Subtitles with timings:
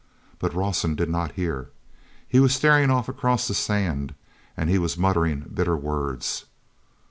[0.39, 1.69] But Rawson did not hear.
[2.27, 4.15] He was staring off across the sand,
[4.57, 6.45] and he was muttering bitter words.